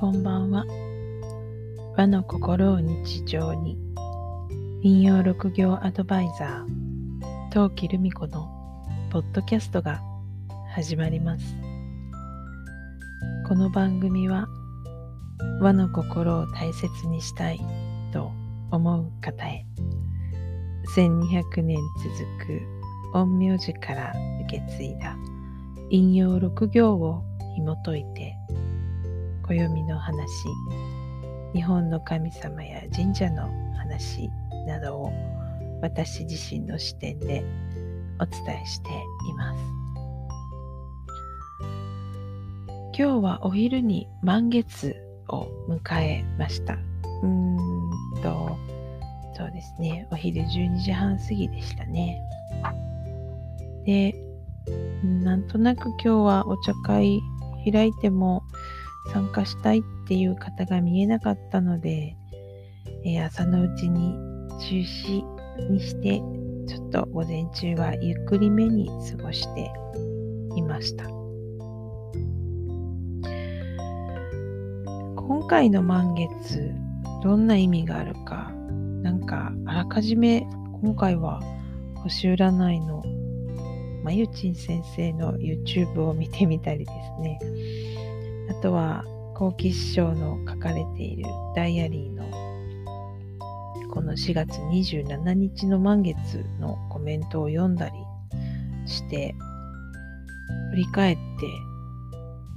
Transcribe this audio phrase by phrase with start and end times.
[0.00, 0.64] こんばんは。
[1.94, 3.76] 和の心を日常に、
[4.80, 8.48] 引用六行アドバイザー、陶器留美子の
[9.10, 10.00] ポッドキャストが
[10.72, 11.54] 始まります。
[13.46, 14.48] この番組は、
[15.60, 17.60] 和の心を大切にしたい
[18.10, 18.32] と
[18.70, 19.66] 思う方へ、
[20.96, 22.62] 1200年続く
[23.12, 24.14] 陰陽師から
[24.46, 25.14] 受け継いだ
[25.90, 27.22] 引用六行を
[27.54, 28.34] 紐解いて
[29.50, 30.48] 暦の話。
[31.52, 34.30] 日本の神様や神社の話
[34.66, 35.12] などを
[35.82, 37.44] 私自身の視点で
[38.20, 38.90] お伝えして
[39.28, 39.60] います。
[42.96, 44.94] 今日はお昼に満月
[45.28, 46.74] を迎えました。
[46.74, 47.58] うーん
[48.22, 48.56] と
[49.36, 50.06] そうですね。
[50.12, 52.22] お昼12時半過ぎでしたね。
[53.84, 54.14] で
[55.02, 57.20] なんとなく今日はお茶会
[57.68, 58.39] 開いても
[59.12, 62.16] 参加したいっていう方が見えなかったので、
[63.04, 64.14] えー、朝のうちに
[64.60, 66.22] 中止にして、
[66.66, 69.72] ちょっと午前中はゆっくりめに過ごして
[70.56, 71.04] いました。
[75.16, 76.72] 今回の満月、
[77.22, 78.52] どんな意味があるか、
[79.02, 80.46] なんかあらかじめ
[80.82, 81.40] 今回は
[81.96, 83.02] 星占いの
[84.02, 87.38] まゆちん先生の YouTube を見てみたりですね。
[88.50, 89.04] あとは、
[89.36, 92.28] 好奇師匠の書かれているダイアリーの
[93.94, 97.94] この4月27日の満月のコメントを読んだり
[98.86, 99.34] して
[100.72, 101.22] 振り返って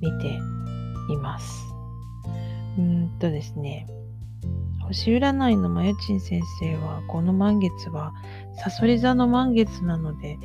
[0.00, 0.28] 見て
[1.10, 1.64] います。
[2.76, 3.86] うーんとですね、
[4.82, 8.12] 星占いのまゆちん先生はこの満月は
[8.62, 10.38] さそり座の満月なので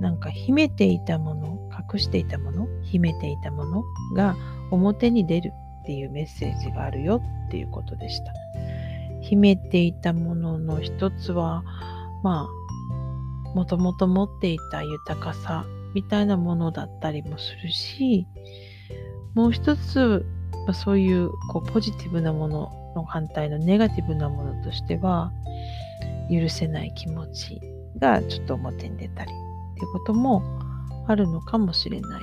[0.00, 4.36] なんか秘めていたもの隠していたもの秘めていたものが
[4.70, 5.52] 表に出る
[5.82, 8.32] っていうメッセージがあるよっていうことでした。
[9.20, 11.62] 秘めていたものの一つは、
[12.22, 18.26] まあ、もともと持っていた豊かさみたいなものだったりもするし、
[19.34, 20.26] もう一つ、
[20.66, 25.32] まあ、そういうこうポジティブなものの反対のネガティブなものとしては、
[26.30, 27.60] 許せない気持ち
[27.98, 30.42] がちょっと表に出たりっていうことも
[31.06, 32.22] あるのかもしれない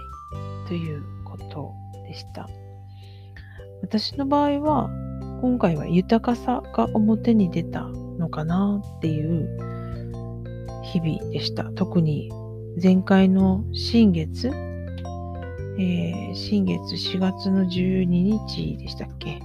[0.68, 1.74] ということ
[2.08, 2.48] でした。
[3.82, 4.90] 私の場合は
[5.42, 9.48] 今回は豊かさが表に出たのかなっていう
[10.84, 11.64] 日々でした。
[11.72, 12.30] 特に
[12.82, 19.40] 前回の新月、えー、新月4月の12日でしたっけ？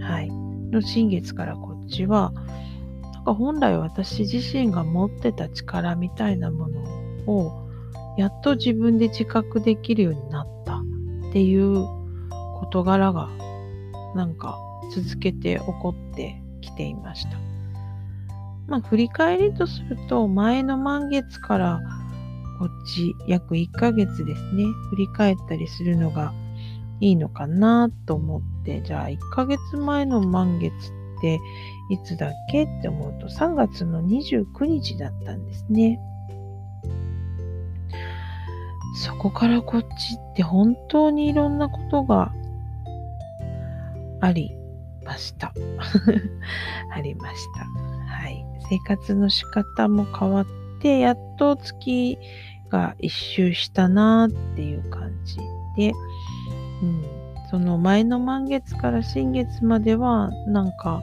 [0.00, 0.30] はい。
[0.70, 2.32] の新月からこっちは、
[3.12, 6.80] なんか本来私自身が持ってた力みたいなもの
[7.26, 7.69] を
[8.16, 11.86] やっと自分で自覚できるようになったっていう
[12.60, 13.28] 事柄が
[14.14, 14.58] なんか
[14.94, 17.38] 続けて起こってきていました。
[18.66, 21.80] まあ振り返りとすると前の満月から
[22.58, 26.32] こっち約1ヶ月ですね振り返ったりするのが
[27.00, 31.40] いいのかなと思ってじゃあ1ヶ月前の満月って
[31.90, 35.98] いつだっけって思うと3月の29日だったんですね。
[38.94, 42.32] そこからこっちって本当にいろんなことが
[44.20, 44.56] あり
[45.04, 45.52] ました。
[46.92, 47.64] ありました。
[48.12, 48.44] はい。
[48.68, 50.46] 生活の仕方も変わっ
[50.80, 52.18] て、やっと月
[52.68, 55.36] が一周したなっていう感じ
[55.76, 55.92] で、
[56.82, 57.04] うん、
[57.50, 61.02] その前の満月から新月までは、なんか、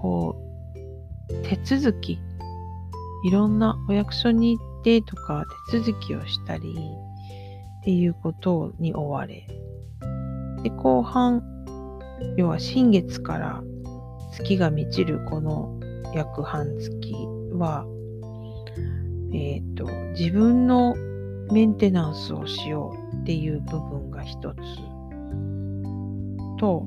[0.00, 2.18] こう、手続き、
[3.24, 6.78] いろんなお役所に行ってとか手続きをしたり
[7.80, 9.46] っていうことに追われ、
[10.62, 11.42] で、後半、
[12.36, 13.62] 要は新月から
[14.32, 15.78] 月が満ちるこの
[16.14, 17.12] 約半月
[17.52, 17.86] は、
[19.32, 19.86] えっ、ー、と、
[20.18, 20.94] 自分の
[21.52, 24.56] メンテナンスをしようっていう部分が一つ。
[26.58, 26.86] と、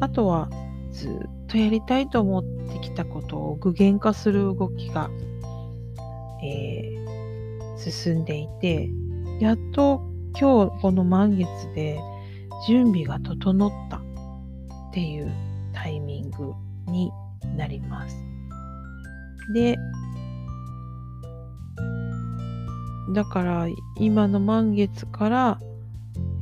[0.00, 0.50] あとは
[0.92, 5.10] ずっとやりたいと思ってきたことを具現化する動きが、
[6.42, 8.90] えー、進んでいて、
[9.40, 10.02] やっと
[10.38, 12.00] 今日この満月で
[12.66, 14.00] 準備が整ったっ
[14.92, 15.32] ていう
[15.72, 16.52] タイミング
[16.86, 17.10] に
[17.56, 18.16] なります。
[19.54, 19.76] で、
[23.14, 23.66] だから
[23.98, 25.58] 今の満月から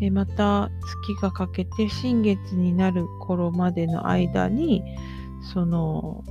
[0.00, 0.70] えまた
[1.04, 4.82] 月がかけて新月になる頃までの間に
[5.52, 6.24] その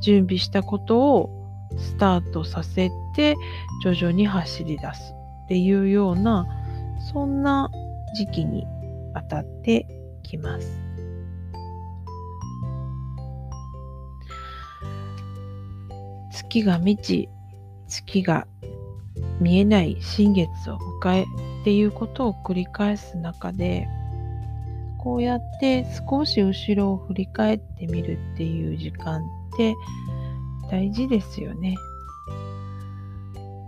[0.00, 1.30] 準備したことを
[1.76, 3.36] スタートさせて
[3.82, 5.12] 徐々に走り出す
[5.44, 6.46] っていうような
[7.12, 7.70] そんな
[8.16, 8.66] 時期に
[9.14, 9.86] 当たって
[10.22, 10.80] きます。
[16.32, 17.28] 月が満ち
[17.88, 18.46] 月が
[19.40, 23.88] 見えない新月を迎えっていうことを繰り返す中で
[24.98, 29.74] こうやって少し後ろを振り返ってみるっていう時間って
[30.70, 31.74] 大事ですよね。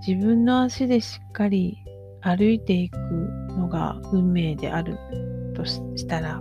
[0.06, 1.81] 自分の足でしっかり
[2.22, 2.96] 歩いていく
[3.58, 4.96] のが運命である
[5.54, 6.40] としたら、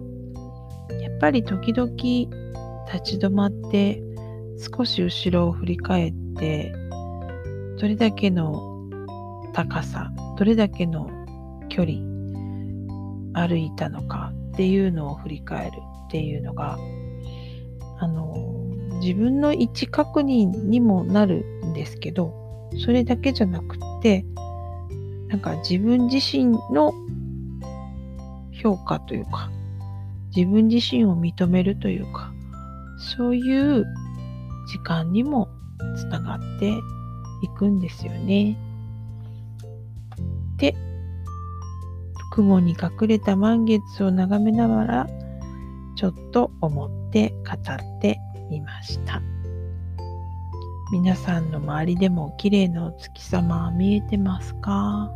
[0.99, 1.91] やっぱり時々
[2.91, 4.01] 立ち止まって
[4.57, 6.73] 少し後ろを振り返って
[7.79, 8.89] どれだけの
[9.53, 11.09] 高さどれだけの
[11.69, 11.99] 距離
[13.33, 16.77] 歩いたのかっていうのを振り返るっていうのが
[17.99, 18.35] あの
[19.01, 24.25] 自分の位置確認にもなるんですけどそれだけじゃなくって
[25.31, 26.93] なんか自分自身の
[28.51, 29.49] 評価というか
[30.35, 32.31] 自分自身を認めるというか
[33.17, 33.85] そういう
[34.67, 35.49] 時間にも
[35.97, 36.71] つながって
[37.41, 38.57] いくんですよね。
[40.57, 40.75] で、
[42.31, 45.07] 雲に隠れた満月を眺めながら
[45.95, 48.19] ちょっと思って語って
[48.49, 49.21] みました。
[50.91, 55.11] 皆さんの周りでも綺麗なお月様は見えてますか？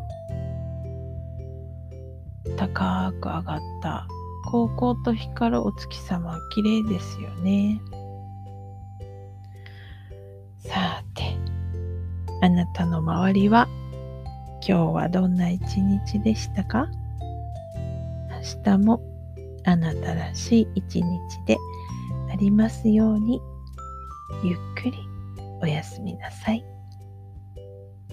[2.57, 4.07] 高く上がった
[4.45, 7.81] 高校と光るお月様は綺麗ですよね。
[10.59, 11.37] さて、
[12.41, 13.67] あなたの周りは
[14.67, 16.87] 今日はどんな一日でしたか？
[18.55, 19.01] 明日も
[19.65, 21.09] あなたらしい一日
[21.45, 21.57] で
[22.31, 23.41] ありますように
[24.43, 24.93] ゆっくり
[25.61, 26.63] おやすみなさい。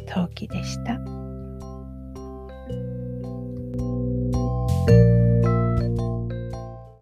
[0.09, 0.99] 陶器でした。